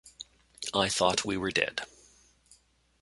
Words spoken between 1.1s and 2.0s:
we were dead.